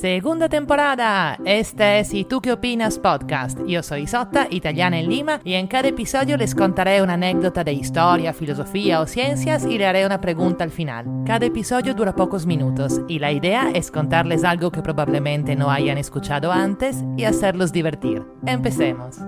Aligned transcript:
Segunda 0.00 0.48
temporada. 0.48 1.36
Este 1.44 1.98
es 1.98 2.14
¿Y 2.14 2.24
tú 2.24 2.40
qué 2.40 2.52
opinas? 2.52 2.98
podcast. 2.98 3.58
Yo 3.66 3.82
soy 3.82 4.04
Isotta, 4.04 4.46
italiana 4.48 4.98
en 4.98 5.10
Lima, 5.10 5.42
y 5.44 5.52
en 5.52 5.66
cada 5.66 5.88
episodio 5.88 6.38
les 6.38 6.54
contaré 6.54 7.02
una 7.02 7.14
anécdota 7.14 7.64
de 7.64 7.74
historia, 7.74 8.32
filosofía 8.32 9.02
o 9.02 9.06
ciencias 9.06 9.66
y 9.66 9.76
le 9.76 9.86
haré 9.86 10.06
una 10.06 10.18
pregunta 10.18 10.64
al 10.64 10.70
final. 10.70 11.04
Cada 11.26 11.44
episodio 11.44 11.92
dura 11.92 12.16
pocos 12.16 12.46
minutos 12.46 13.02
y 13.08 13.18
la 13.18 13.30
idea 13.30 13.70
es 13.74 13.90
contarles 13.90 14.42
algo 14.42 14.70
que 14.70 14.80
probablemente 14.80 15.54
no 15.54 15.70
hayan 15.70 15.98
escuchado 15.98 16.50
antes 16.50 17.04
y 17.18 17.24
hacerlos 17.24 17.70
divertir. 17.70 18.24
Empecemos. 18.46 19.18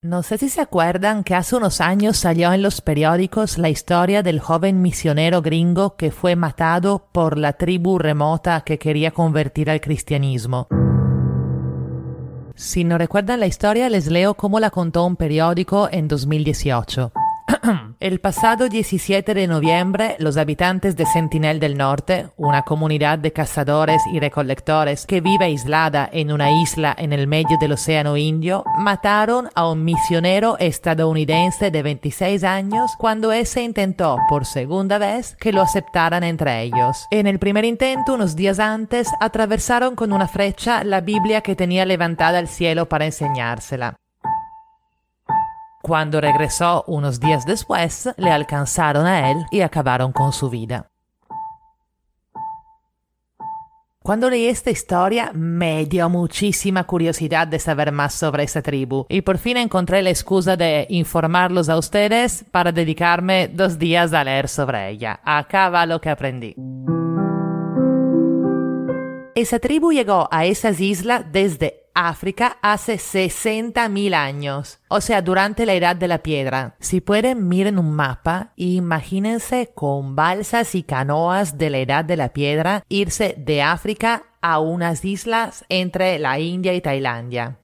No 0.00 0.22
sé 0.22 0.38
si 0.38 0.48
se 0.48 0.60
acuerdan 0.60 1.24
que 1.24 1.34
hace 1.34 1.56
unos 1.56 1.80
años 1.80 2.18
salió 2.18 2.52
en 2.52 2.62
los 2.62 2.80
periódicos 2.80 3.58
la 3.58 3.68
historia 3.68 4.22
del 4.22 4.38
joven 4.38 4.80
misionero 4.80 5.42
gringo 5.42 5.96
que 5.96 6.12
fue 6.12 6.36
matado 6.36 7.08
por 7.10 7.36
la 7.36 7.54
tribu 7.54 7.98
remota 7.98 8.60
que 8.60 8.78
quería 8.78 9.10
convertir 9.10 9.68
al 9.68 9.80
cristianismo. 9.80 10.68
Si 12.54 12.84
no 12.84 12.96
recuerdan 12.96 13.40
la 13.40 13.48
historia, 13.48 13.88
les 13.88 14.06
leo 14.06 14.34
cómo 14.34 14.60
la 14.60 14.70
contó 14.70 15.04
un 15.04 15.16
periódico 15.16 15.88
en 15.90 16.06
2018. 16.06 17.10
El 18.00 18.20
pasado 18.20 18.68
17 18.68 19.34
de 19.34 19.46
noviembre, 19.46 20.16
los 20.18 20.36
habitantes 20.36 20.96
de 20.96 21.06
Sentinel 21.06 21.60
del 21.60 21.76
Norte, 21.76 22.30
una 22.36 22.62
comunidad 22.62 23.18
de 23.18 23.32
cazadores 23.32 24.02
y 24.12 24.20
recolectores 24.20 25.06
que 25.06 25.20
vive 25.20 25.46
aislada 25.46 26.08
en 26.12 26.32
una 26.32 26.50
isla 26.50 26.94
en 26.96 27.12
el 27.12 27.26
medio 27.26 27.56
del 27.60 27.72
Océano 27.72 28.16
Indio, 28.16 28.64
mataron 28.78 29.48
a 29.54 29.68
un 29.68 29.84
misionero 29.84 30.56
estadounidense 30.58 31.70
de 31.70 31.82
26 31.82 32.44
años 32.44 32.92
cuando 32.98 33.32
ese 33.32 33.62
intentó 33.62 34.18
por 34.28 34.46
segunda 34.46 34.98
vez 34.98 35.36
que 35.36 35.52
lo 35.52 35.62
aceptaran 35.62 36.24
entre 36.24 36.62
ellos. 36.62 37.06
En 37.10 37.26
el 37.26 37.38
primer 37.38 37.64
intento, 37.64 38.14
unos 38.14 38.36
días 38.36 38.58
antes, 38.58 39.08
atravesaron 39.20 39.94
con 39.94 40.12
una 40.12 40.28
flecha 40.28 40.84
la 40.84 41.00
Biblia 41.00 41.40
que 41.40 41.56
tenía 41.56 41.84
levantada 41.84 42.38
al 42.38 42.48
cielo 42.48 42.88
para 42.88 43.06
enseñársela. 43.06 43.96
Cuando 45.82 46.20
regresó 46.20 46.84
unos 46.86 47.20
días 47.20 47.46
después, 47.46 48.10
le 48.16 48.30
alcanzaron 48.30 49.06
a 49.06 49.30
él 49.30 49.46
y 49.50 49.60
acabaron 49.60 50.12
con 50.12 50.32
su 50.32 50.50
vida. 50.50 50.90
Cuando 54.02 54.30
leí 54.30 54.46
esta 54.46 54.70
historia 54.70 55.32
me 55.34 55.84
dio 55.84 56.08
muchísima 56.08 56.84
curiosidad 56.84 57.46
de 57.46 57.58
saber 57.58 57.92
más 57.92 58.14
sobre 58.14 58.44
esa 58.44 58.62
tribu 58.62 59.04
y 59.08 59.20
por 59.20 59.36
fin 59.36 59.58
encontré 59.58 60.00
la 60.00 60.08
excusa 60.08 60.56
de 60.56 60.86
informarlos 60.88 61.68
a 61.68 61.76
ustedes 61.76 62.42
para 62.50 62.72
dedicarme 62.72 63.48
dos 63.48 63.78
días 63.78 64.14
a 64.14 64.24
leer 64.24 64.48
sobre 64.48 64.88
ella. 64.88 65.20
Acá 65.24 65.68
va 65.68 65.84
lo 65.84 66.00
que 66.00 66.08
aprendí. 66.08 66.54
Esa 69.34 69.58
tribu 69.58 69.92
llegó 69.92 70.26
a 70.32 70.46
esas 70.46 70.80
islas 70.80 71.24
desde 71.30 71.77
África 71.98 72.58
hace 72.62 72.94
60.000 72.94 74.14
años, 74.14 74.78
o 74.86 75.00
sea, 75.00 75.20
durante 75.20 75.66
la 75.66 75.74
Edad 75.74 75.96
de 75.96 76.06
la 76.06 76.18
Piedra. 76.18 76.76
Si 76.78 77.00
pueden, 77.00 77.48
miren 77.48 77.76
un 77.76 77.90
mapa 77.90 78.52
e 78.56 78.66
imagínense 78.66 79.72
con 79.74 80.14
balsas 80.14 80.76
y 80.76 80.84
canoas 80.84 81.58
de 81.58 81.70
la 81.70 81.78
Edad 81.78 82.04
de 82.04 82.16
la 82.16 82.28
Piedra 82.32 82.84
irse 82.88 83.34
de 83.36 83.62
África 83.62 84.22
a 84.40 84.60
unas 84.60 85.04
islas 85.04 85.64
entre 85.68 86.18
la 86.20 86.38
India 86.38 86.72
y 86.74 86.80
Tailandia. 86.80 87.58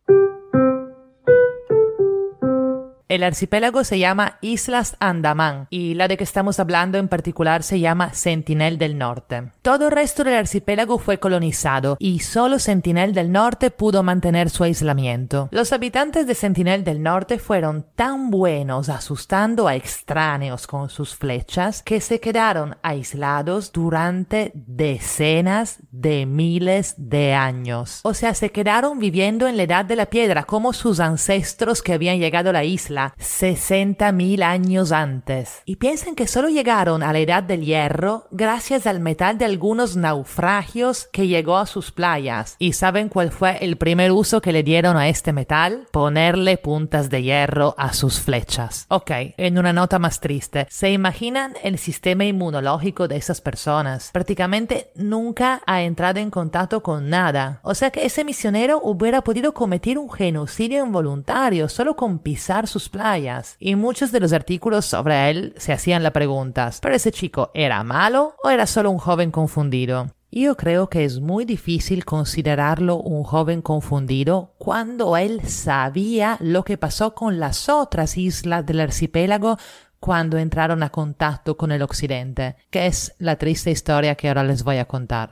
El 3.14 3.22
archipiélago 3.22 3.84
se 3.84 4.00
llama 4.00 4.38
Islas 4.40 4.96
Andamán 4.98 5.68
y 5.70 5.94
la 5.94 6.08
de 6.08 6.16
que 6.16 6.24
estamos 6.24 6.58
hablando 6.58 6.98
en 6.98 7.06
particular 7.06 7.62
se 7.62 7.78
llama 7.78 8.12
Sentinel 8.12 8.76
del 8.76 8.98
Norte. 8.98 9.52
Todo 9.62 9.86
el 9.86 9.92
resto 9.92 10.24
del 10.24 10.34
archipiélago 10.34 10.98
fue 10.98 11.20
colonizado 11.20 11.96
y 12.00 12.18
solo 12.18 12.58
Sentinel 12.58 13.14
del 13.14 13.30
Norte 13.30 13.70
pudo 13.70 14.02
mantener 14.02 14.50
su 14.50 14.64
aislamiento. 14.64 15.48
Los 15.52 15.72
habitantes 15.72 16.26
de 16.26 16.34
Sentinel 16.34 16.82
del 16.82 17.04
Norte 17.04 17.38
fueron 17.38 17.86
tan 17.94 18.32
buenos 18.32 18.88
asustando 18.88 19.68
a 19.68 19.76
extraños 19.76 20.66
con 20.66 20.88
sus 20.88 21.14
flechas 21.14 21.84
que 21.84 22.00
se 22.00 22.18
quedaron 22.18 22.78
aislados 22.82 23.70
durante 23.70 24.50
decenas 24.56 25.78
de 25.92 26.26
miles 26.26 26.96
de 26.96 27.32
años. 27.34 28.00
O 28.02 28.12
sea, 28.12 28.34
se 28.34 28.50
quedaron 28.50 28.98
viviendo 28.98 29.46
en 29.46 29.56
la 29.56 29.62
edad 29.62 29.84
de 29.84 29.94
la 29.94 30.06
piedra 30.06 30.42
como 30.42 30.72
sus 30.72 30.98
ancestros 30.98 31.80
que 31.80 31.92
habían 31.92 32.18
llegado 32.18 32.50
a 32.50 32.52
la 32.52 32.64
isla 32.64 33.03
60 33.18 34.12
mil 34.12 34.42
años 34.42 34.92
antes. 34.92 35.62
Y 35.64 35.76
piensen 35.76 36.14
que 36.14 36.26
solo 36.26 36.48
llegaron 36.48 37.02
a 37.02 37.12
la 37.12 37.18
edad 37.18 37.42
del 37.42 37.64
hierro 37.64 38.26
gracias 38.30 38.86
al 38.86 39.00
metal 39.00 39.38
de 39.38 39.44
algunos 39.44 39.96
naufragios 39.96 41.08
que 41.12 41.26
llegó 41.26 41.56
a 41.56 41.66
sus 41.66 41.92
playas. 41.92 42.56
¿Y 42.58 42.72
saben 42.72 43.08
cuál 43.08 43.30
fue 43.30 43.58
el 43.64 43.76
primer 43.76 44.12
uso 44.12 44.40
que 44.40 44.52
le 44.52 44.62
dieron 44.62 44.96
a 44.96 45.08
este 45.08 45.32
metal? 45.32 45.86
Ponerle 45.90 46.56
puntas 46.56 47.10
de 47.10 47.22
hierro 47.22 47.74
a 47.78 47.92
sus 47.92 48.20
flechas. 48.20 48.86
Ok, 48.88 49.10
en 49.36 49.58
una 49.58 49.72
nota 49.72 49.98
más 49.98 50.20
triste, 50.20 50.66
¿se 50.70 50.90
imaginan 50.90 51.54
el 51.62 51.78
sistema 51.78 52.24
inmunológico 52.24 53.08
de 53.08 53.16
esas 53.16 53.40
personas? 53.40 54.10
Prácticamente 54.12 54.90
nunca 54.94 55.62
ha 55.66 55.82
entrado 55.82 56.20
en 56.20 56.30
contacto 56.30 56.82
con 56.82 57.08
nada. 57.08 57.60
O 57.62 57.74
sea 57.74 57.90
que 57.90 58.04
ese 58.04 58.24
misionero 58.24 58.80
hubiera 58.82 59.22
podido 59.22 59.54
cometer 59.54 59.98
un 59.98 60.10
genocidio 60.10 60.84
involuntario 60.84 61.68
solo 61.68 61.96
con 61.96 62.18
pisar 62.18 62.66
sus 62.66 62.88
playas. 62.94 63.56
Y 63.58 63.74
muchos 63.74 64.12
de 64.12 64.20
los 64.20 64.32
artículos 64.32 64.86
sobre 64.86 65.30
él 65.30 65.54
se 65.58 65.72
hacían 65.72 66.02
la 66.02 66.12
pregunta, 66.12 66.70
¿pero 66.80 66.94
ese 66.94 67.10
chico 67.10 67.50
era 67.52 67.82
malo 67.82 68.36
o 68.42 68.50
era 68.50 68.66
solo 68.66 68.90
un 68.90 68.98
joven 68.98 69.30
confundido? 69.30 70.14
Yo 70.30 70.56
creo 70.56 70.88
que 70.88 71.04
es 71.04 71.20
muy 71.20 71.44
difícil 71.44 72.04
considerarlo 72.04 72.96
un 72.96 73.22
joven 73.22 73.62
confundido 73.62 74.54
cuando 74.58 75.16
él 75.16 75.42
sabía 75.48 76.36
lo 76.40 76.64
que 76.64 76.78
pasó 76.78 77.14
con 77.14 77.38
las 77.38 77.68
otras 77.68 78.16
islas 78.16 78.64
del 78.66 78.80
archipiélago 78.80 79.58
cuando 80.00 80.38
entraron 80.38 80.82
a 80.82 80.90
contacto 80.90 81.56
con 81.56 81.72
el 81.72 81.82
occidente, 81.82 82.56
que 82.70 82.86
es 82.86 83.14
la 83.18 83.36
triste 83.36 83.70
historia 83.70 84.14
que 84.16 84.28
ahora 84.28 84.44
les 84.44 84.62
voy 84.62 84.78
a 84.78 84.84
contar. 84.86 85.30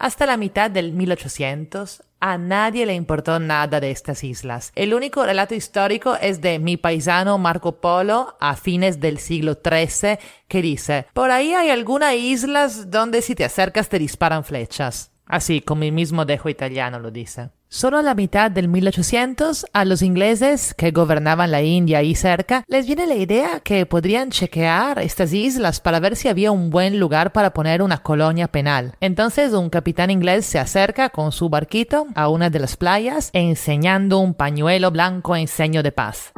Hasta 0.00 0.24
la 0.24 0.38
mitad 0.38 0.70
del 0.70 0.94
1800, 0.94 2.02
a 2.20 2.38
nadie 2.38 2.86
le 2.86 2.94
importó 2.94 3.38
nada 3.38 3.80
de 3.80 3.90
estas 3.90 4.24
islas. 4.24 4.72
El 4.74 4.94
único 4.94 5.26
relato 5.26 5.54
histórico 5.54 6.16
es 6.16 6.40
de 6.40 6.58
mi 6.58 6.78
paisano 6.78 7.36
Marco 7.36 7.82
Polo 7.82 8.34
a 8.40 8.56
fines 8.56 8.98
del 8.98 9.18
siglo 9.18 9.58
XIII, 9.62 10.18
que 10.48 10.62
dice, 10.62 11.06
por 11.12 11.30
ahí 11.30 11.52
hay 11.52 11.68
algunas 11.68 12.14
islas 12.14 12.90
donde 12.90 13.20
si 13.20 13.34
te 13.34 13.44
acercas 13.44 13.90
te 13.90 13.98
disparan 13.98 14.42
flechas. 14.42 15.12
Así, 15.26 15.60
como 15.60 15.82
el 15.82 15.92
mismo 15.92 16.24
dejo 16.24 16.48
italiano 16.48 16.98
lo 16.98 17.10
dice. 17.10 17.50
Solo 17.72 17.98
a 17.98 18.02
la 18.02 18.16
mitad 18.16 18.50
del 18.50 18.66
1800, 18.66 19.64
a 19.72 19.84
los 19.84 20.02
ingleses 20.02 20.74
que 20.74 20.90
gobernaban 20.90 21.52
la 21.52 21.62
India 21.62 22.02
y 22.02 22.16
cerca, 22.16 22.64
les 22.66 22.84
viene 22.84 23.06
la 23.06 23.14
idea 23.14 23.60
que 23.60 23.86
podrían 23.86 24.30
chequear 24.30 24.98
estas 24.98 25.32
islas 25.32 25.78
para 25.78 26.00
ver 26.00 26.16
si 26.16 26.26
había 26.26 26.50
un 26.50 26.70
buen 26.70 26.98
lugar 26.98 27.30
para 27.30 27.54
poner 27.54 27.80
una 27.80 27.98
colonia 27.98 28.48
penal. 28.48 28.96
Entonces 28.98 29.52
un 29.52 29.70
capitán 29.70 30.10
inglés 30.10 30.46
se 30.46 30.58
acerca 30.58 31.10
con 31.10 31.30
su 31.30 31.48
barquito 31.48 32.08
a 32.16 32.28
una 32.28 32.50
de 32.50 32.58
las 32.58 32.76
playas 32.76 33.30
enseñando 33.34 34.18
un 34.18 34.34
pañuelo 34.34 34.90
blanco 34.90 35.36
en 35.36 35.46
seño 35.46 35.84
de 35.84 35.92
paz. 35.92 36.32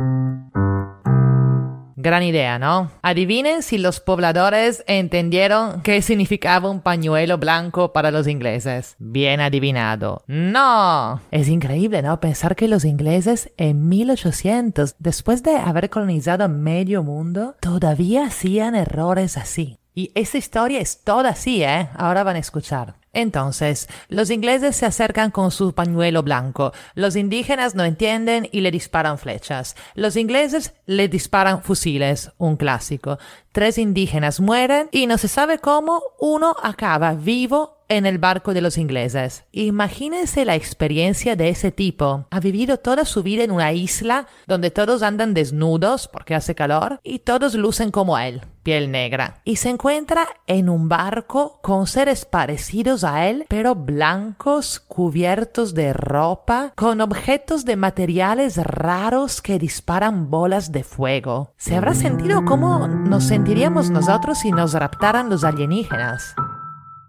Gran 2.03 2.25
idea, 2.25 2.59
¿no? 2.59 2.91
Adivinen 3.03 3.63
si 3.63 3.79
los 3.79 4.01
pobladores 4.01 4.83
entendieron 4.89 5.83
qué 5.83 6.03
significaba 6.03 6.69
un 6.69 6.81
pañuelo 6.81 7.39
blanco 7.39 7.93
para 7.93 8.11
los 8.11 8.27
ingleses. 8.27 8.97
Bien 8.99 9.41
adivinado. 9.41 10.25
No. 10.27 11.21
Es 11.31 11.47
increíble, 11.47 12.03
¿no? 12.03 12.19
Pensar 12.19 12.57
que 12.57 12.67
los 12.67 12.85
ingleses 12.85 13.53
en 13.57 13.89
1800, 13.89 14.97
después 14.99 15.45
de 15.45 15.55
haber 15.55 15.91
colonizado 15.91 16.49
medio 16.49 17.05
mundo, 17.05 17.55
todavía 17.61 18.27
hacían 18.27 18.75
errores 18.75 19.37
así. 19.37 19.79
Y 19.95 20.11
esa 20.17 20.39
historia 20.39 20.81
es 20.81 21.05
toda 21.05 21.31
así, 21.31 21.62
¿eh? 21.62 21.89
Ahora 21.95 22.25
van 22.25 22.35
a 22.35 22.41
escuchar. 22.41 22.95
Entonces, 23.14 23.88
los 24.09 24.31
ingleses 24.31 24.75
se 24.75 24.87
acercan 24.87 25.31
con 25.31 25.50
su 25.50 25.75
pañuelo 25.75 26.23
blanco, 26.23 26.73
los 26.94 27.14
indígenas 27.14 27.75
no 27.75 27.85
entienden 27.85 28.49
y 28.53 28.62
le 28.62 28.70
disparan 28.70 29.19
flechas, 29.19 29.76
los 29.94 30.17
ingleses 30.17 30.73
le 30.87 31.09
disparan 31.09 31.62
fusiles, 31.62 32.32
un 32.38 32.56
clásico, 32.56 33.19
tres 33.53 33.76
indígenas 33.76 34.41
mueren 34.41 34.88
y 34.93 35.06
no 35.06 35.19
se 35.19 35.29
sabe 35.29 35.59
cómo 35.59 36.03
uno 36.20 36.56
acaba 36.62 37.12
vivo 37.12 37.81
en 37.97 38.06
el 38.06 38.19
barco 38.19 38.55
de 38.55 38.62
los 38.62 38.79
ingleses. 38.79 39.44
Imagínense 39.53 40.44
la 40.44 40.55
experiencia 40.55 41.37
de 41.37 41.50
ese 41.50 41.71
tipo. 41.71 42.27
Ha 42.31 42.41
vivido 42.41 42.79
toda 42.79 43.05
su 43.05 43.23
vida 43.23 43.44
en 43.44 43.50
una 43.50 43.73
isla 43.73 44.27
donde 44.47 44.71
todos 44.71 45.03
andan 45.03 45.35
desnudos 45.35 46.09
porque 46.09 46.35
hace 46.35 46.55
calor 46.55 47.00
y 47.03 47.21
todos 47.21 47.55
lucen 47.55 47.91
como 47.91 48.19
él, 48.19 48.41
piel 48.62 48.91
negra. 48.91 49.43
Y 49.44 49.56
se 49.56 49.69
encuentra 49.69 50.27
en 50.47 50.69
un 50.69 50.89
barco 50.89 51.61
con 51.62 51.87
seres 51.87 52.25
parecidos 52.25 53.05
a 53.05 53.29
él, 53.29 53.44
pero 53.49 53.75
blancos, 53.75 54.81
cubiertos 54.81 55.75
de 55.75 55.93
ropa, 55.93 56.73
con 56.77 57.00
objetos 57.00 57.65
de 57.65 57.77
materiales 57.77 58.56
raros 58.56 59.43
que 59.43 59.59
disparan 59.59 60.31
bolas 60.31 60.73
de 60.73 60.83
fuego. 60.83 61.53
¿Se 61.59 61.77
habrá 61.77 61.95
sentido 61.95 62.45
como 62.45 62.88
nos 62.88 63.25
sentiríamos 63.25 63.91
nosotros 63.91 64.38
si 64.38 64.50
nos 64.50 64.73
raptaran 64.73 65.29
los 65.29 65.45
alienígenas? 65.45 66.35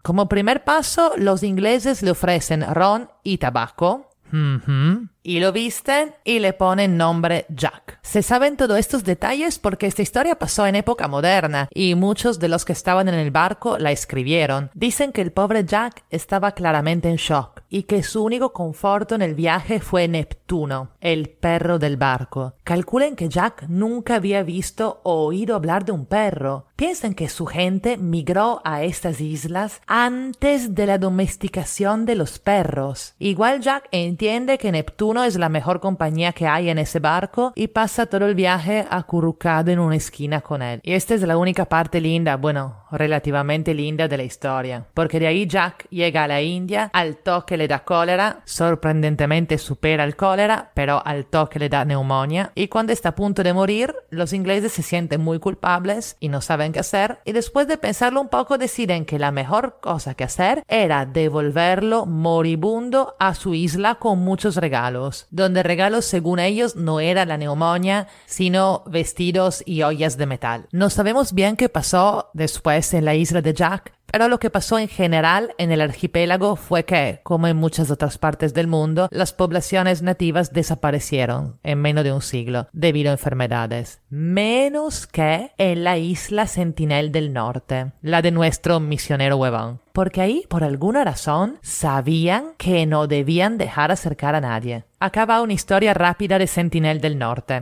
Como 0.04 0.28
primer 0.28 0.66
paso, 0.66 1.14
los 1.16 1.44
ingleses 1.44 2.04
le 2.04 2.12
ofrecen 2.12 2.66
ron 2.74 3.10
y 3.24 3.38
tabaco. 3.38 4.10
Ujú. 4.34 5.08
Y 5.22 5.40
lo 5.40 5.54
visten 5.54 6.14
y 6.26 6.40
le 6.40 6.52
ponen 6.52 6.98
nombre 6.98 7.46
Jack. 7.50 8.00
Se 8.02 8.22
saben 8.22 8.58
todos 8.58 8.78
estos 8.78 9.06
detalles 9.06 9.60
porque 9.60 9.88
esta 9.88 10.02
historia 10.02 10.38
pasó 10.38 10.68
en 10.68 10.76
época 10.76 11.08
moderna 11.08 11.70
y 11.74 11.96
muchos 11.96 12.40
de 12.40 12.50
los 12.50 12.66
que 12.66 12.74
estaban 12.74 13.08
en 13.08 13.14
el 13.14 13.32
barco 13.32 13.78
la 13.78 13.92
escribieron. 13.92 14.72
Dicen 14.74 15.14
que 15.14 15.22
el 15.22 15.32
pobre 15.32 15.64
Jack 15.64 16.04
estaba 16.10 16.52
claramente 16.52 17.10
en 17.10 17.16
shock 17.16 17.62
y 17.70 17.84
que 17.84 18.04
su 18.04 18.24
único 18.24 18.52
conforto 18.52 19.16
en 19.16 19.22
el 19.22 19.36
viaje 19.36 19.80
fue 19.80 20.10
Neptuno, 20.10 20.90
el 21.00 21.30
perro 21.30 21.80
del 21.80 21.96
barco. 21.96 22.56
Calculen 22.66 23.16
que 23.16 23.30
Jack 23.30 23.66
nunca 23.70 24.16
había 24.16 24.44
visto 24.44 25.00
o 25.04 25.26
oído 25.26 25.56
hablar 25.56 25.86
de 25.86 25.94
un 25.94 26.06
perro. 26.06 26.66
Piensen 26.84 27.14
que 27.14 27.30
su 27.30 27.46
gente 27.46 27.96
migró 27.96 28.62
a 28.66 28.84
estas 28.84 29.22
islas 29.22 29.82
antes 29.88 30.76
de 30.76 30.86
la 30.86 30.98
domesticación 30.98 32.06
de 32.06 32.16
los 32.16 32.40
perros. 32.40 33.16
Igual 33.20 33.62
Jack 33.62 33.88
entiende 33.92 34.58
que 34.58 34.70
Neptuno 34.70 35.24
es 35.24 35.38
la 35.38 35.48
mejor 35.48 35.80
compañía 35.80 36.34
que 36.34 36.46
hay 36.46 36.68
en 36.68 36.80
ese 36.80 37.00
barco 37.00 37.54
y 37.56 37.70
pasa 37.70 38.08
todo 38.08 38.26
el 38.26 38.36
viaje 38.36 38.86
acurrucado 38.90 39.72
en 39.72 39.80
una 39.80 39.96
esquina 39.96 40.42
con 40.42 40.62
él. 40.62 40.82
Y 40.84 40.92
esta 40.92 41.14
es 41.14 41.22
la 41.22 41.38
única 41.38 41.64
parte 41.64 42.02
linda, 42.02 42.36
bueno, 42.36 42.83
relativamente 42.94 43.74
linda 43.74 44.08
de 44.08 44.18
la 44.18 44.24
historia, 44.24 44.86
porque 44.94 45.20
de 45.20 45.28
ahí 45.28 45.48
Jack 45.48 45.88
llega 45.90 46.24
a 46.24 46.28
la 46.28 46.42
India, 46.42 46.90
al 46.94 47.18
toque 47.18 47.58
le 47.58 47.68
da 47.68 47.84
cólera, 47.84 48.42
sorprendentemente 48.46 49.58
supera 49.58 50.04
el 50.04 50.16
cólera, 50.16 50.72
pero 50.74 51.02
al 51.06 51.26
toque 51.26 51.60
le 51.60 51.70
da 51.70 51.86
neumonía, 51.86 52.52
y 52.56 52.68
cuando 52.68 52.94
está 52.94 53.10
a 53.10 53.16
punto 53.16 53.44
de 53.44 53.54
morir, 53.54 53.96
los 54.10 54.34
ingleses 54.34 54.72
se 54.72 54.84
sienten 54.84 55.22
muy 55.22 55.40
culpables 55.40 56.18
y 56.20 56.30
no 56.30 56.42
saben 56.42 56.72
qué 56.72 56.80
hacer, 56.80 57.20
y 57.26 57.32
después 57.32 57.68
de 57.68 57.78
pensarlo 57.78 58.22
un 58.22 58.30
poco 58.30 58.58
deciden 58.58 59.06
que 59.06 59.20
la 59.20 59.32
mejor 59.32 59.80
cosa 59.82 60.14
que 60.14 60.24
hacer 60.24 60.64
era 60.68 61.06
devolverlo 61.06 62.06
moribundo 62.06 63.16
a 63.20 63.34
su 63.34 63.54
isla 63.54 63.96
con 63.96 64.20
muchos 64.20 64.56
regalos, 64.58 65.28
donde 65.32 65.64
regalos 65.64 66.06
según 66.06 66.40
ellos 66.40 66.76
no 66.76 67.00
era 67.00 67.26
la 67.26 67.38
neumonía, 67.38 68.08
sino 68.26 68.84
vestidos 68.86 69.64
y 69.66 69.82
ollas 69.82 70.18
de 70.18 70.26
metal. 70.26 70.68
No 70.72 70.90
sabemos 70.90 71.34
bien 71.34 71.56
qué 71.56 71.70
pasó 71.70 72.30
después 72.34 72.83
en 72.92 73.06
la 73.06 73.16
isla 73.16 73.42
de 73.42 73.54
Jack, 73.54 73.94
pero 74.14 74.28
lo 74.28 74.38
que 74.38 74.52
pasó 74.52 74.78
en 74.78 74.88
general 74.88 75.56
en 75.58 75.72
el 75.72 75.82
archipiélago 75.82 76.56
fue 76.56 76.86
que, 76.86 77.22
como 77.24 77.48
en 77.48 77.58
muchas 77.58 77.90
otras 77.90 78.20
partes 78.20 78.54
del 78.54 78.68
mundo, 78.68 79.08
las 79.10 79.34
poblaciones 79.34 80.04
nativas 80.04 80.54
desaparecieron 80.54 81.58
en 81.64 81.80
menos 81.80 82.04
de 82.04 82.12
un 82.12 82.22
siglo 82.22 82.68
debido 82.74 83.10
a 83.10 83.14
enfermedades. 83.14 84.02
Menos 84.10 85.08
que 85.08 85.52
en 85.58 85.84
la 85.84 85.98
isla 85.98 86.46
Sentinel 86.46 87.12
del 87.12 87.34
Norte, 87.34 87.94
la 88.04 88.22
de 88.22 88.30
nuestro 88.30 88.80
misionero 88.80 89.38
huevón. 89.38 89.80
Porque 89.94 90.22
ahí, 90.22 90.44
por 90.48 90.64
alguna 90.64 91.04
razón, 91.04 91.58
sabían 91.64 92.54
que 92.60 92.86
no 92.86 93.08
debían 93.08 93.58
dejar 93.58 93.92
acercar 93.92 94.36
a 94.36 94.42
nadie. 94.42 94.86
Acaba 95.00 95.42
una 95.42 95.54
historia 95.54 95.96
rápida 95.96 96.38
de 96.38 96.46
Sentinel 96.46 97.02
del 97.02 97.18
Norte. 97.18 97.62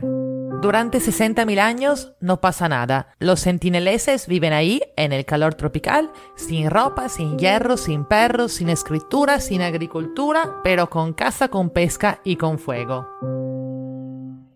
Durante 0.62 0.98
60.000 0.98 1.58
años 1.58 2.12
no 2.20 2.40
pasa 2.40 2.68
nada. 2.68 3.08
Los 3.18 3.40
sentineleses 3.40 4.28
viven 4.28 4.52
ahí, 4.52 4.80
en 4.94 5.12
el 5.12 5.24
calor 5.24 5.54
tropical, 5.54 6.12
sin 6.36 6.70
ropa, 6.70 7.08
sin 7.08 7.36
hierro, 7.36 7.76
sin 7.76 8.04
perros, 8.04 8.52
sin 8.52 8.68
escritura, 8.68 9.40
sin 9.40 9.60
agricultura, 9.60 10.60
pero 10.62 10.88
con 10.88 11.14
caza, 11.14 11.48
con 11.48 11.70
pesca 11.70 12.20
y 12.22 12.36
con 12.36 12.60
fuego. 12.60 13.08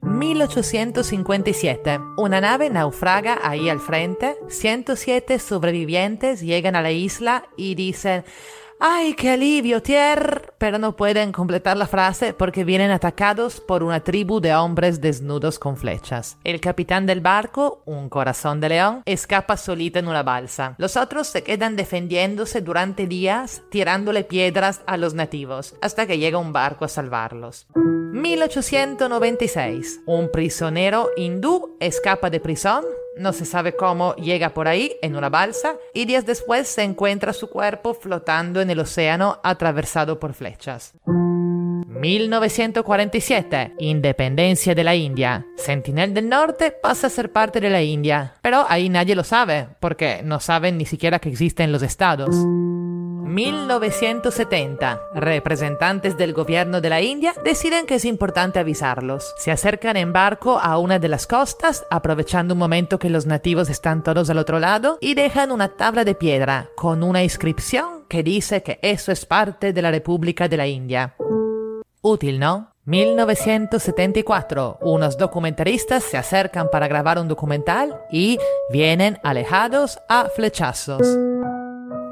1857. 0.00 1.98
Una 2.18 2.40
nave 2.40 2.70
naufraga 2.70 3.40
ahí 3.42 3.68
al 3.68 3.80
frente. 3.80 4.36
107 4.46 5.40
sobrevivientes 5.40 6.40
llegan 6.40 6.76
a 6.76 6.82
la 6.82 6.92
isla 6.92 7.48
y 7.56 7.74
dicen, 7.74 8.22
¡Ay, 8.78 9.14
qué 9.14 9.30
alivio, 9.30 9.80
Tier! 9.80 10.52
Pero 10.58 10.78
no 10.78 10.96
pueden 10.96 11.32
completar 11.32 11.78
la 11.78 11.86
frase 11.86 12.34
porque 12.34 12.62
vienen 12.62 12.90
atacados 12.90 13.58
por 13.60 13.82
una 13.82 14.00
tribu 14.00 14.38
de 14.40 14.54
hombres 14.54 15.00
desnudos 15.00 15.58
con 15.58 15.78
flechas. 15.78 16.36
El 16.44 16.60
capitán 16.60 17.06
del 17.06 17.22
barco, 17.22 17.82
un 17.86 18.10
corazón 18.10 18.60
de 18.60 18.68
león, 18.68 19.00
escapa 19.06 19.56
solito 19.56 19.98
en 19.98 20.08
una 20.08 20.22
balsa. 20.22 20.74
Los 20.76 20.98
otros 20.98 21.26
se 21.26 21.42
quedan 21.42 21.74
defendiéndose 21.74 22.60
durante 22.60 23.06
días, 23.06 23.62
tirándole 23.70 24.24
piedras 24.24 24.82
a 24.86 24.98
los 24.98 25.14
nativos, 25.14 25.74
hasta 25.80 26.06
que 26.06 26.18
llega 26.18 26.36
un 26.36 26.52
barco 26.52 26.84
a 26.84 26.88
salvarlos. 26.88 27.66
1896. 28.12 30.02
Un 30.04 30.30
prisionero 30.30 31.08
hindú 31.16 31.76
escapa 31.80 32.28
de 32.28 32.40
prisión 32.40 32.84
no 33.16 33.32
se 33.32 33.44
sabe 33.44 33.74
cómo 33.74 34.14
llega 34.16 34.54
por 34.54 34.68
ahí 34.68 34.96
en 35.02 35.16
una 35.16 35.28
balsa 35.28 35.76
y 35.94 36.04
días 36.04 36.26
después 36.26 36.68
se 36.68 36.82
encuentra 36.82 37.32
su 37.32 37.48
cuerpo 37.48 37.94
flotando 37.94 38.60
en 38.60 38.70
el 38.70 38.80
océano 38.80 39.40
atravesado 39.42 40.20
por 40.20 40.34
flechas. 40.34 40.94
1947. 41.06 43.74
Independencia 43.78 44.74
de 44.74 44.84
la 44.84 44.94
India. 44.94 45.46
Sentinel 45.56 46.14
del 46.14 46.28
Norte 46.28 46.70
pasa 46.70 47.06
a 47.06 47.10
ser 47.10 47.32
parte 47.32 47.60
de 47.60 47.70
la 47.70 47.82
India, 47.82 48.34
pero 48.42 48.66
ahí 48.68 48.88
nadie 48.88 49.14
lo 49.14 49.24
sabe, 49.24 49.68
porque 49.80 50.20
no 50.22 50.40
saben 50.40 50.76
ni 50.76 50.86
siquiera 50.86 51.18
que 51.18 51.30
existen 51.30 51.72
los 51.72 51.82
estados. 51.82 52.36
1970. 53.36 55.10
Representantes 55.14 56.16
del 56.16 56.32
gobierno 56.32 56.80
de 56.80 56.88
la 56.88 57.02
India 57.02 57.34
deciden 57.44 57.84
que 57.84 57.96
es 57.96 58.06
importante 58.06 58.58
avisarlos. 58.58 59.34
Se 59.36 59.50
acercan 59.50 59.98
en 59.98 60.14
barco 60.14 60.58
a 60.58 60.78
una 60.78 60.98
de 60.98 61.08
las 61.08 61.26
costas, 61.26 61.84
aprovechando 61.90 62.54
un 62.54 62.58
momento 62.58 62.98
que 62.98 63.10
los 63.10 63.26
nativos 63.26 63.68
están 63.68 64.02
todos 64.02 64.30
al 64.30 64.38
otro 64.38 64.58
lado, 64.58 64.96
y 65.02 65.12
dejan 65.12 65.52
una 65.52 65.76
tabla 65.76 66.04
de 66.04 66.14
piedra 66.14 66.70
con 66.76 67.02
una 67.02 67.22
inscripción 67.22 68.04
que 68.08 68.22
dice 68.22 68.62
que 68.62 68.78
eso 68.80 69.12
es 69.12 69.26
parte 69.26 69.74
de 69.74 69.82
la 69.82 69.90
República 69.90 70.48
de 70.48 70.56
la 70.56 70.66
India. 70.66 71.14
Útil, 72.00 72.38
¿no? 72.38 72.72
1974. 72.86 74.78
Unos 74.80 75.18
documentaristas 75.18 76.04
se 76.04 76.16
acercan 76.16 76.70
para 76.70 76.88
grabar 76.88 77.18
un 77.18 77.28
documental 77.28 78.00
y 78.10 78.38
vienen 78.70 79.18
alejados 79.22 79.98
a 80.08 80.30
flechazos. 80.34 81.06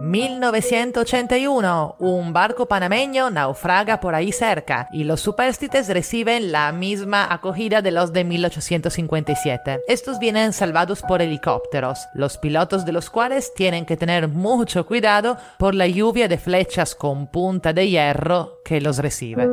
1981. 0.04 1.96
Un 1.98 2.32
barco 2.32 2.66
panameño 2.66 3.30
naufraga 3.30 4.00
por 4.00 4.14
ahí 4.14 4.32
cerca 4.32 4.88
y 4.92 5.04
los 5.04 5.20
superstites 5.20 5.88
reciben 5.88 6.52
la 6.52 6.70
misma 6.72 7.32
acogida 7.32 7.80
de 7.80 7.90
los 7.90 8.12
de 8.12 8.24
1857. 8.24 9.80
Estos 9.88 10.18
vienen 10.18 10.52
salvados 10.52 11.02
por 11.02 11.22
helicópteros, 11.22 12.06
los 12.14 12.36
pilotos 12.38 12.84
de 12.84 12.92
los 12.92 13.08
cuales 13.08 13.54
tienen 13.54 13.86
que 13.86 13.96
tener 13.96 14.28
mucho 14.28 14.86
cuidado 14.86 15.38
por 15.58 15.74
la 15.74 15.86
lluvia 15.86 16.28
de 16.28 16.38
flechas 16.38 16.94
con 16.94 17.26
punta 17.28 17.72
de 17.72 17.88
hierro 17.88 18.58
que 18.64 18.80
los 18.80 18.98
recibe. 18.98 19.48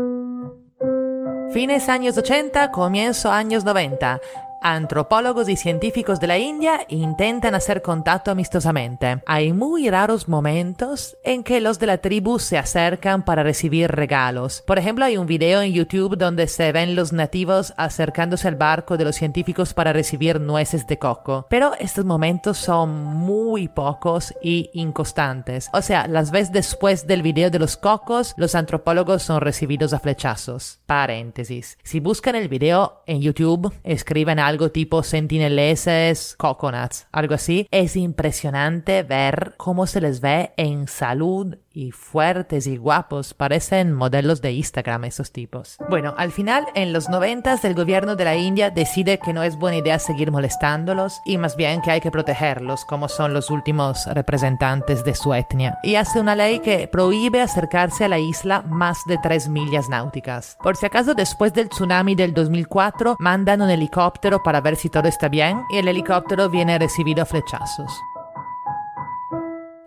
Fines 1.54 1.90
años 1.90 2.18
80, 2.18 2.72
comienzo 2.72 3.32
años 3.32 3.66
90. 3.66 4.20
Antropólogos 4.64 5.50
y 5.50 5.56
científicos 5.56 6.20
de 6.20 6.28
la 6.28 6.38
India 6.38 6.86
intentan 6.88 7.56
hacer 7.56 7.82
contacto 7.82 8.30
amistosamente. 8.30 9.24
Hay 9.26 9.54
muy 9.54 9.90
raros 9.90 10.28
momentos 10.28 11.18
en 11.24 11.44
que 11.44 11.60
los 11.60 11.80
de 11.80 11.88
la 11.88 11.98
tribu 11.98 12.38
se 12.38 12.60
acercan 12.60 13.26
para 13.26 13.42
recibir 13.42 13.90
regalos. 13.90 14.64
Por 14.68 14.78
ejemplo, 14.78 15.04
hay 15.04 15.18
un 15.18 15.26
video 15.26 15.64
en 15.64 15.74
YouTube 15.74 16.16
donde 16.16 16.46
se 16.46 16.72
ven 16.72 16.96
los 16.96 17.12
nativos 17.12 17.74
acercándose 17.76 18.48
al 18.48 18.56
barco 18.56 18.98
de 18.98 19.06
los 19.06 19.16
científicos 19.16 19.74
para 19.74 19.94
recibir 19.94 20.40
nueces 20.40 20.86
de 20.86 21.00
coco. 21.00 21.48
Pero 21.50 21.74
estos 21.80 22.06
momentos 22.06 22.60
son 22.60 23.04
muy 23.04 23.68
pocos 23.68 24.32
y 24.44 24.70
inconstantes. 24.74 25.72
O 25.74 25.82
sea, 25.82 26.08
las 26.08 26.30
veces 26.30 26.52
después 26.52 27.08
del 27.08 27.24
video 27.24 27.50
de 27.50 27.58
los 27.58 27.78
cocos, 27.78 28.36
los 28.38 28.54
antropólogos 28.54 29.24
son 29.24 29.42
recibidos 29.42 29.92
a 29.94 30.00
flechazos. 30.00 30.82
Paréntesis. 30.86 31.80
Si 31.82 32.00
buscan 32.00 32.36
el 32.36 32.48
video 32.48 33.02
en 33.08 33.22
YouTube, 33.22 33.74
escriben 33.84 34.38
algo 34.38 34.51
tipo 34.72 35.04
sentineleses 35.04 36.36
coconuts, 36.38 37.08
algo 37.12 37.36
así. 37.36 37.68
Es 37.72 37.96
impresionante 37.96 39.04
ver 39.04 39.54
cómo 39.58 39.88
se 39.88 40.02
les 40.02 40.22
ve 40.22 40.54
en 40.58 40.88
salud 40.88 41.58
y 41.74 41.92
fuertes 41.92 42.68
y 42.68 42.78
guapos. 42.78 43.34
Parecen 43.34 43.94
modelos 43.94 44.42
de 44.42 44.52
Instagram 44.52 45.06
esos 45.06 45.32
tipos. 45.32 45.78
Bueno, 45.90 46.14
al 46.18 46.32
final, 46.32 46.66
en 46.76 46.94
los 46.94 47.10
noventas, 47.10 47.64
el 47.66 47.76
gobierno 47.76 48.16
de 48.16 48.26
la 48.26 48.36
India 48.36 48.70
decide 48.70 49.20
que 49.20 49.34
no 49.34 49.44
es 49.44 49.56
buena 49.56 49.78
idea 49.78 50.00
seguir 50.00 50.32
molestándolos 50.32 51.22
y 51.26 51.38
más 51.38 51.56
bien 51.56 51.82
que 51.82 51.92
hay 51.92 52.02
que 52.02 52.12
protegerlos, 52.12 52.86
como 52.86 53.08
son 53.08 53.34
los 53.34 53.50
últimos 53.50 54.06
representantes 54.08 55.04
de 55.04 55.16
su 55.16 55.34
etnia. 55.34 55.80
Y 55.84 55.96
hace 55.96 56.20
una 56.20 56.36
ley 56.36 56.60
que 56.60 56.88
prohíbe 56.88 57.42
acercarse 57.42 58.06
a 58.06 58.10
la 58.10 58.20
isla 58.20 58.62
más 58.64 59.00
de 59.06 59.18
3 59.18 59.50
millas 59.50 59.90
náuticas. 59.90 60.58
Por 60.62 60.76
si 60.76 60.86
acaso, 60.86 61.14
después 61.14 61.54
del 61.54 61.70
tsunami 61.70 62.16
del 62.16 62.34
2004, 62.34 63.16
mandan 63.20 63.62
un 63.62 63.70
helicóptero 63.70 64.44
para 64.44 64.62
ver 64.62 64.76
si 64.76 64.90
todo 64.90 65.08
está 65.08 65.30
bien 65.30 65.64
y 65.70 65.78
el 65.78 65.88
helicóptero 65.88 66.50
viene 66.50 66.78
recibido 66.78 67.24
a 67.24 67.26
flechazos. 67.26 67.92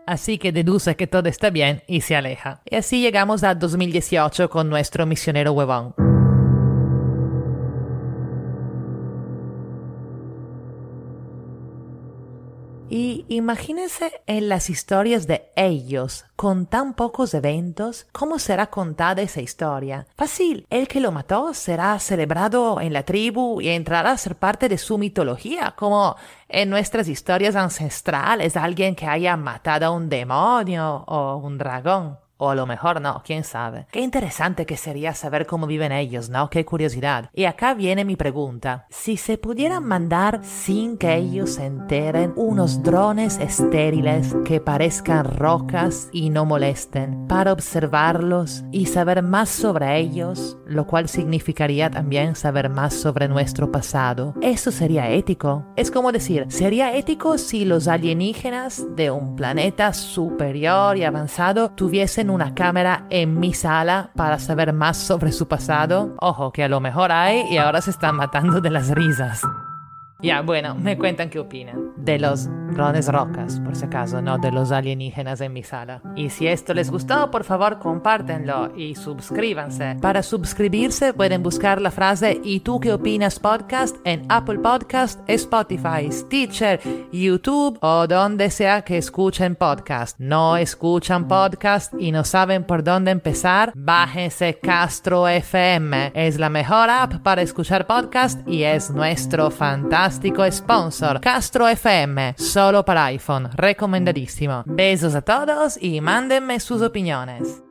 Así 0.06 0.38
que 0.38 0.52
deduce 0.52 0.96
que 0.96 1.06
todo 1.06 1.28
está 1.28 1.50
bien 1.50 1.82
y 1.86 2.02
se 2.02 2.16
aleja. 2.16 2.62
Y 2.64 2.76
así 2.76 3.00
llegamos 3.00 3.42
a 3.44 3.54
2018 3.54 4.50
con 4.50 4.68
nuestro 4.68 5.06
misionero 5.06 5.52
huevón. 5.52 6.13
Imagínense 13.34 14.22
en 14.26 14.48
las 14.48 14.70
historias 14.70 15.26
de 15.26 15.50
ellos, 15.56 16.24
con 16.36 16.66
tan 16.66 16.94
pocos 16.94 17.34
eventos, 17.34 18.06
¿cómo 18.12 18.38
será 18.38 18.66
contada 18.66 19.22
esa 19.22 19.40
historia? 19.40 20.06
Fácil, 20.16 20.66
el 20.70 20.88
que 20.88 21.00
lo 21.00 21.12
mató 21.12 21.54
será 21.54 21.98
celebrado 21.98 22.80
en 22.80 22.92
la 22.92 23.04
tribu 23.04 23.60
y 23.60 23.68
entrará 23.68 24.12
a 24.12 24.18
ser 24.18 24.36
parte 24.36 24.68
de 24.68 24.78
su 24.78 24.98
mitología, 24.98 25.74
como 25.76 26.16
en 26.48 26.70
nuestras 26.70 27.08
historias 27.08 27.56
ancestrales, 27.56 28.56
alguien 28.56 28.94
que 28.94 29.06
haya 29.06 29.36
matado 29.36 29.86
a 29.86 29.90
un 29.90 30.08
demonio 30.08 31.04
o 31.06 31.36
un 31.36 31.58
dragón. 31.58 32.23
O 32.36 32.50
a 32.50 32.54
lo 32.54 32.66
mejor 32.66 33.00
no, 33.00 33.22
quién 33.24 33.44
sabe. 33.44 33.86
Qué 33.92 34.00
interesante 34.00 34.66
que 34.66 34.76
sería 34.76 35.14
saber 35.14 35.46
cómo 35.46 35.66
viven 35.66 35.92
ellos, 35.92 36.30
¿no? 36.30 36.50
Qué 36.50 36.64
curiosidad. 36.64 37.30
Y 37.32 37.44
acá 37.44 37.74
viene 37.74 38.04
mi 38.04 38.16
pregunta. 38.16 38.86
Si 38.90 39.16
se 39.16 39.38
pudieran 39.38 39.84
mandar 39.84 40.40
sin 40.42 40.98
que 40.98 41.14
ellos 41.14 41.50
se 41.50 41.66
enteren 41.66 42.32
unos 42.36 42.82
drones 42.82 43.38
estériles 43.38 44.34
que 44.44 44.60
parezcan 44.60 45.24
rocas 45.24 46.08
y 46.12 46.30
no 46.30 46.44
molesten 46.44 47.26
para 47.28 47.52
observarlos 47.52 48.64
y 48.72 48.86
saber 48.86 49.22
más 49.22 49.48
sobre 49.48 49.98
ellos, 49.98 50.56
lo 50.66 50.86
cual 50.86 51.08
significaría 51.08 51.90
también 51.90 52.34
saber 52.34 52.68
más 52.68 52.94
sobre 52.94 53.28
nuestro 53.28 53.70
pasado, 53.70 54.34
¿eso 54.40 54.70
sería 54.70 55.08
ético? 55.10 55.64
Es 55.76 55.90
como 55.90 56.12
decir, 56.12 56.46
¿sería 56.48 56.96
ético 56.96 57.38
si 57.38 57.64
los 57.64 57.88
alienígenas 57.88 58.84
de 58.96 59.10
un 59.10 59.36
planeta 59.36 59.92
superior 59.92 60.96
y 60.96 61.04
avanzado 61.04 61.70
tuviesen 61.70 62.23
una 62.30 62.54
cámara 62.54 63.06
en 63.10 63.38
mi 63.38 63.52
sala 63.54 64.10
para 64.16 64.38
saber 64.38 64.72
más 64.72 64.96
sobre 64.96 65.32
su 65.32 65.48
pasado. 65.48 66.14
Ojo, 66.20 66.52
que 66.52 66.64
a 66.64 66.68
lo 66.68 66.80
mejor 66.80 67.12
hay 67.12 67.42
y 67.50 67.56
ahora 67.56 67.80
se 67.80 67.90
están 67.90 68.16
matando 68.16 68.60
de 68.60 68.70
las 68.70 68.90
risas. 68.90 69.42
Ya, 70.20 70.40
bueno, 70.40 70.74
me 70.74 70.96
cuentan 70.96 71.28
qué 71.28 71.38
opinan. 71.38 71.83
De 72.04 72.18
los 72.18 72.48
drones 72.74 73.08
rocas, 73.08 73.60
por 73.60 73.76
si 73.76 73.84
acaso, 73.84 74.20
no 74.20 74.36
de 74.38 74.50
los 74.50 74.72
alienígenas 74.72 75.40
en 75.40 75.52
mi 75.52 75.62
sala. 75.62 76.02
Y 76.16 76.30
si 76.30 76.48
esto 76.48 76.74
les 76.74 76.90
gustó, 76.90 77.30
por 77.30 77.44
favor, 77.44 77.78
compártenlo 77.78 78.76
y 78.76 78.94
suscríbanse. 78.96 79.96
Para 80.00 80.22
suscribirse 80.22 81.14
pueden 81.14 81.42
buscar 81.42 81.80
la 81.80 81.90
frase 81.90 82.40
¿Y 82.42 82.60
tú 82.60 82.80
qué 82.80 82.92
opinas 82.92 83.38
podcast? 83.38 83.96
en 84.04 84.26
Apple 84.28 84.58
Podcast, 84.58 85.20
Spotify, 85.28 86.10
Stitcher, 86.10 86.80
YouTube 87.12 87.78
o 87.80 88.06
donde 88.06 88.50
sea 88.50 88.82
que 88.82 88.98
escuchen 88.98 89.54
podcast. 89.54 90.18
No 90.18 90.56
escuchan 90.56 91.28
podcast 91.28 91.94
y 91.98 92.10
no 92.12 92.24
saben 92.24 92.64
por 92.64 92.82
dónde 92.82 93.12
empezar, 93.12 93.72
bájense 93.76 94.58
Castro 94.60 95.28
FM. 95.28 96.10
Es 96.14 96.38
la 96.38 96.50
mejor 96.50 96.90
app 96.90 97.22
para 97.22 97.42
escuchar 97.42 97.86
podcast 97.86 98.46
y 98.48 98.64
es 98.64 98.90
nuestro 98.90 99.50
fantástico 99.50 100.44
sponsor, 100.50 101.20
Castro 101.20 101.68
FM, 101.68 101.93
4M, 101.94 102.34
solo 102.34 102.82
per 102.82 102.96
iPhone, 102.96 103.48
recomendadísimo. 103.54 104.64
Besos 104.66 105.14
a 105.14 105.22
todos 105.22 105.78
y 105.80 106.00
mándenme 106.00 106.58
sus 106.58 106.82
opiniones. 106.82 107.62